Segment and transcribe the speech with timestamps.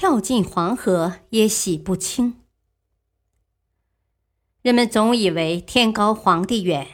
[0.00, 2.36] 跳进黄河也洗不清。
[4.62, 6.86] 人们总以为天高皇帝远，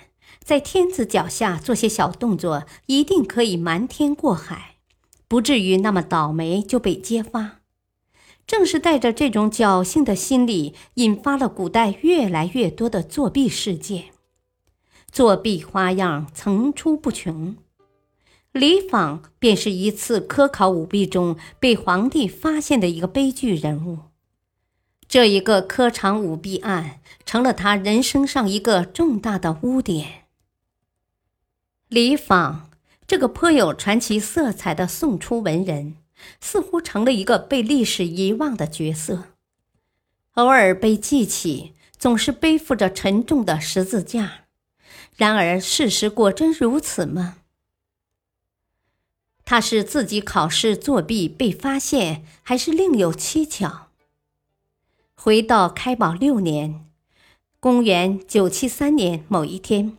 [0.42, 4.78] 在天子脚下做些小动作，一定可以瞒天过海，
[5.28, 7.60] 不至于那么倒霉就被揭发。
[8.44, 14.06] 正是带着这种侥幸的心理，引发了古代越来越多的作弊事件，
[15.12, 17.54] 作弊花样层出不穷。
[18.56, 23.98] 李访便是一次科考舞弊中被皇帝发现的一个悲剧人物。
[25.06, 30.24] 这一个科场舞弊案成了他人生上一个重大的污点。
[31.88, 32.70] 李访
[33.06, 35.94] 这个颇有传奇色彩的宋初文人，
[36.40, 39.24] 似乎成了一个被历史遗忘的角色，
[40.32, 44.46] 偶尔被记起，总是背负着沉重的十字架。
[45.14, 47.36] 然而，事实果真如此吗？
[49.48, 53.86] 他是自己考试作弊被发现，还是另有蹊跷？
[55.14, 56.84] 回到开宝六年，
[57.60, 59.96] 公元九七三年某一天，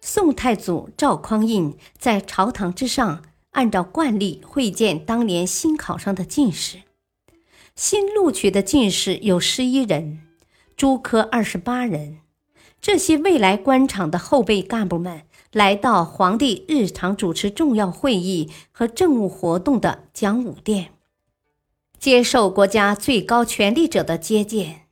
[0.00, 6.78] 宋太祖赵匡胤在朝堂之上，按照惯例会见当年新考上的进士。
[7.76, 10.22] 新录取的进士有十一人，
[10.74, 12.20] 诸科二十八人。
[12.80, 15.24] 这些未来官场的后备干部们。
[15.52, 20.92] 来到皇帝日常主持重要会议和政务活动的讲武殿，
[21.98, 24.82] 接受国家最高权力者的接见。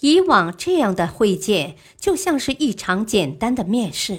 [0.00, 4.18] 以往这样的会见就像是一场简单的面试，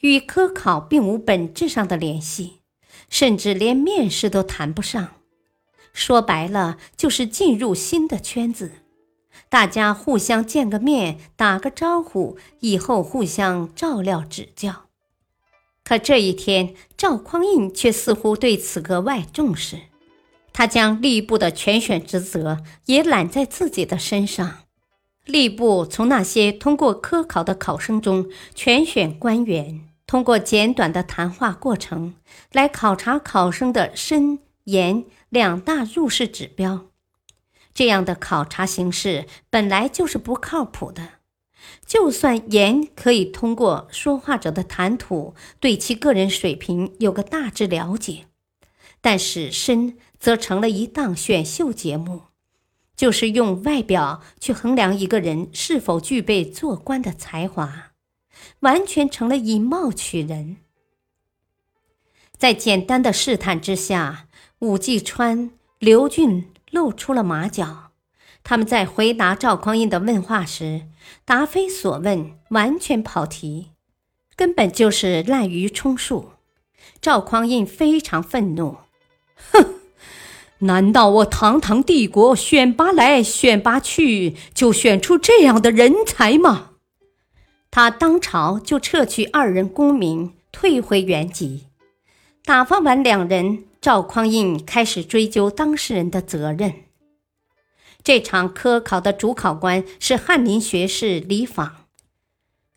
[0.00, 2.60] 与科考并无本质上的联系，
[3.08, 5.14] 甚至连面试都谈不上。
[5.94, 8.83] 说白了，就是进入新的圈子。
[9.48, 14.86] 大家互相见个面，打个招呼，以后互相照料指教。
[15.84, 19.80] 可这一天，赵匡胤却似乎对此格外重视，
[20.52, 24.60] 他将吏部的全选职责也揽在自己的身上。
[25.26, 32.14] 吏部从那些通过科考的考生中全选官员，通过简短的谈话过程
[32.52, 36.86] 来考察考生的身言两大入仕指标。
[37.74, 41.14] 这样的考察形式本来就是不靠谱的。
[41.84, 48.26] 就算言可以通过说话者的谈吐对其个人水平有个大致了解，
[49.00, 52.22] 但是身则成了一档选秀节目，
[52.94, 57.92] 就是用外表去衡量一个人是否具备做官的才华，
[58.60, 60.58] 完全成了以貌取人。
[62.36, 66.50] 在简单的试探之下，武继川、刘俊。
[66.74, 67.92] 露出了马脚，
[68.42, 70.88] 他们在回答赵匡胤的问话时，
[71.24, 73.68] 答非所问，完全跑题，
[74.34, 76.32] 根本就是滥竽充数。
[77.00, 78.78] 赵匡胤非常愤怒，
[79.52, 79.76] 哼，
[80.58, 86.70] 难道我堂堂帝国选拔来选拔去，就选出这样的人才吗？
[87.70, 91.66] 他当朝就撤去二人功名，退回原籍。
[92.44, 93.64] 打发完两人。
[93.84, 96.72] 赵匡胤开始追究当事人的责任。
[98.02, 101.84] 这场科考的主考官是翰林学士李访。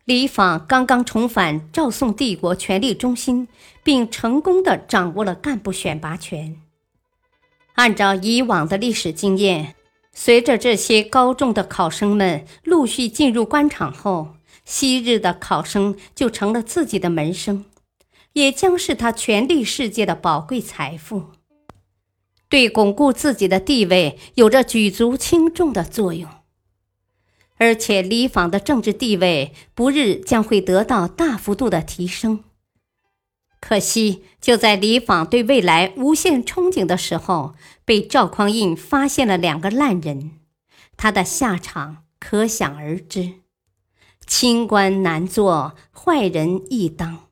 [0.04, 3.48] 李访刚刚重返赵宋帝国权力中心，
[3.82, 6.60] 并成功的掌握了干部选拔权。
[7.76, 9.76] 按照以往的历史经验，
[10.12, 14.34] 随着这些高中的考生们陆续进入官场后，
[14.66, 17.64] 昔日的考生就成了自己的门生。
[18.38, 21.32] 也将是他权力世界的宝贵财富，
[22.48, 26.30] 对巩固自己的地位有着举足轻重的作用。
[27.56, 32.44] 而且李访的政治地位不日将会得到大幅度的提升。
[33.58, 40.38] 可惜，就在李访对未来无限憧憬的时候，被赵匡胤发现了两个烂人，
[40.96, 43.40] 他的下场可想而知。
[44.24, 47.27] 清官难做，坏人易当。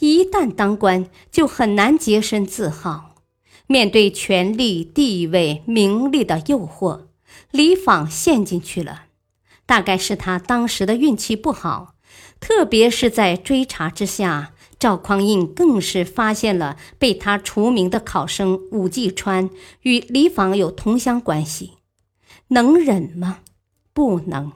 [0.00, 3.14] 一旦当官，就很难洁身自好。
[3.66, 7.02] 面对权力、地位、名利的诱惑，
[7.52, 9.04] 李昉陷进去了。
[9.64, 11.94] 大概是他当时的运气不好，
[12.40, 19.48] 特别是在追查之下，赵匡胤更是发现了被他除名的考生武继川
[19.82, 21.74] 与李昉有同乡关系。
[22.48, 23.40] 能忍吗？
[23.92, 24.52] 不能。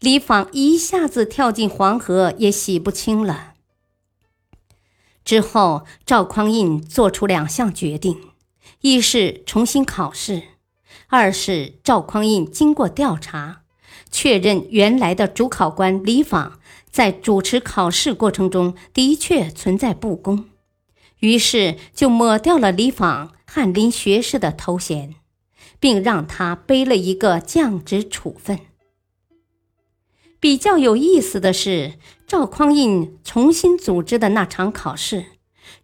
[0.00, 3.53] 李昉一下子跳进黄河，也洗不清了。
[5.24, 8.18] 之后，赵匡胤做出两项决定：
[8.82, 10.42] 一是重新考试，
[11.08, 13.62] 二是赵匡胤经过调查，
[14.10, 16.52] 确认原来的主考官李昉
[16.90, 20.44] 在主持考试过程中的确存在不公，
[21.20, 25.14] 于是就抹掉了李昉翰林学士的头衔，
[25.80, 28.60] 并让他背了一个降职处分。
[30.44, 31.94] 比较有意思的是，
[32.26, 35.24] 赵匡胤重新组织的那场考试，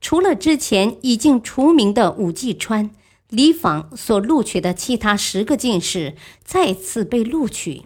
[0.03, 2.91] 除了之前已经除名的武季川、
[3.31, 6.15] 李昉所录取的其他十个进士
[6.45, 7.85] 再次被录取。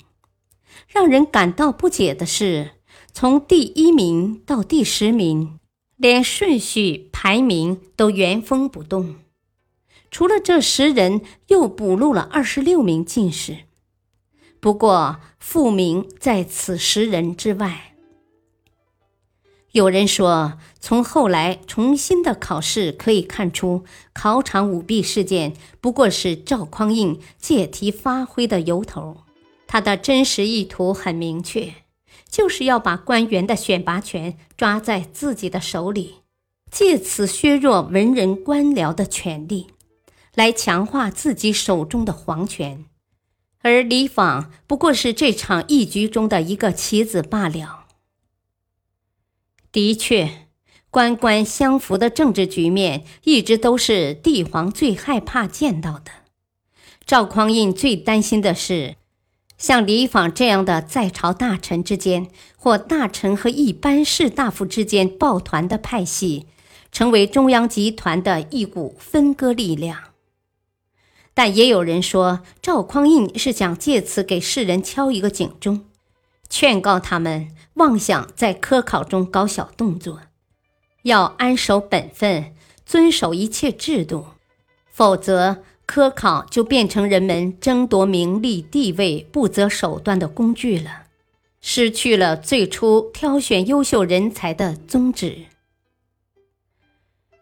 [0.89, 2.73] 让人感到不解的是，
[3.13, 5.61] 从第一名到第十名，
[5.97, 9.15] 连顺序排名都原封不动。
[10.11, 13.59] 除了这十人，又补录了二十六名进士。
[14.65, 17.93] 不过，复名在此十人之外。
[19.73, 23.85] 有人说，从后来重新的考试可以看出，
[24.15, 25.53] 考场舞弊事件
[25.83, 29.19] 不过是赵匡胤借题发挥的由头。
[29.67, 31.75] 他的真实意图很明确，
[32.31, 36.21] 就是要把官员的选拔权抓在自己的手里，
[36.71, 39.67] 借此削弱文人官僚的权力，
[40.35, 42.87] 来强化自己手中的皇权。
[43.65, 47.87] 而李昉不过是这场义局中的一个棋子罢了。
[49.73, 50.49] 的确，
[50.91, 56.11] 官官相扶的政治局面一直都是帝皇最害怕见到的。
[57.07, 58.97] 赵匡胤最担心的是，
[59.57, 66.47] 像李昉这样的在朝大臣之间，或大臣和一般士大夫之间抱团的派系，
[66.93, 70.14] 成为中央集团的一股分割力量。
[71.35, 75.85] 但也有人说，赵匡胤是想借此给世人敲一个警钟，
[76.49, 80.21] 劝告他们妄想在科考中搞小动作，
[81.03, 82.55] 要安守本分，
[82.87, 84.27] 遵守一切制度，
[84.93, 91.07] 否则科考就变成人们争夺名利地位不择手段的工具了，
[91.61, 95.47] 失去了最初挑选优秀人才的宗旨。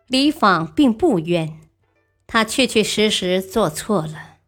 [0.09, 1.59] 李昉并不冤。
[2.33, 4.39] 他确确实实做错了，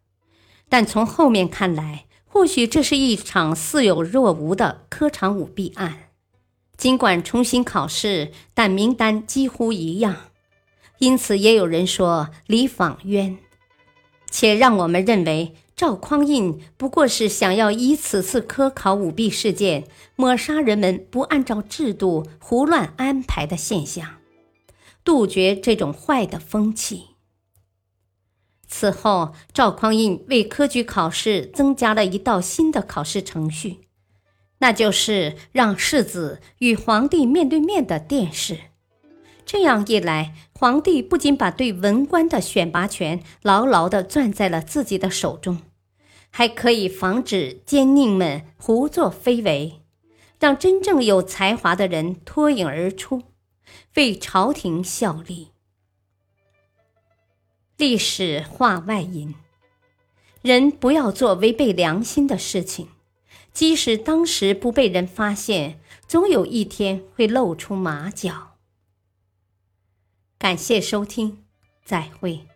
[0.70, 6.08] 但从后面看来，或许这是一场似有若无的科场舞弊案。
[6.78, 10.30] 尽管重新考试，但名单几乎一样，
[10.96, 13.36] 因此也有人说李昉冤。
[14.30, 19.84] 且让我们认为赵匡胤不过是想要以此次科考舞弊事件
[20.16, 24.20] 抹杀人们不按照制度胡乱安排的现象，
[25.04, 27.13] 杜绝这种坏的风气。
[28.76, 33.82] 此后，赵匡胤为科举考试增加了一道新的考试程序，
[34.58, 38.58] 那就是让世子与皇帝面对面的殿试。
[39.46, 45.60] 这样一来，皇帝不仅把对文官的选拔权牢牢地攥在了自己的手中，
[46.30, 49.82] 还可以防止奸佞们胡作非为，
[50.40, 53.22] 让真正有才华的人脱颖而出，
[53.94, 55.53] 为朝廷效力。
[57.76, 59.34] 历史话外音：
[60.42, 62.88] 人不要做违背良心的事情，
[63.52, 68.52] 即使当时不被人发现，总有一天会露出马脚。
[70.38, 71.44] 感谢收听，
[71.84, 72.46] 再会。